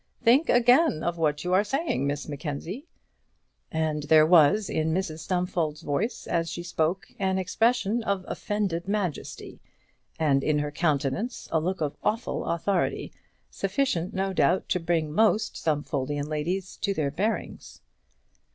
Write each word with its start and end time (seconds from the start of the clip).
Think 0.23 0.49
again 0.49 1.03
of 1.03 1.19
what 1.19 1.43
you 1.43 1.53
are 1.53 1.63
saying, 1.63 2.07
Miss 2.07 2.27
Mackenzie!" 2.27 2.87
And 3.71 4.01
there 4.01 4.25
was 4.25 4.67
in 4.67 4.95
Mrs 4.95 5.19
Stumfold's 5.19 5.83
voice 5.83 6.25
as 6.25 6.49
she 6.49 6.63
spoke 6.63 7.05
an 7.19 7.37
expression 7.37 8.01
of 8.01 8.25
offended 8.27 8.87
majesty, 8.87 9.61
and 10.17 10.43
in 10.43 10.57
her 10.57 10.71
countenance 10.71 11.47
a 11.51 11.59
look 11.59 11.81
of 11.81 11.97
awful 12.01 12.45
authority, 12.45 13.11
sufficient 13.51 14.11
no 14.11 14.33
doubt 14.33 14.67
to 14.69 14.79
bring 14.79 15.13
most 15.13 15.55
Stumfoldian 15.55 16.27
ladies 16.27 16.77
to 16.77 16.95
their 16.95 17.11
bearings. 17.11 17.81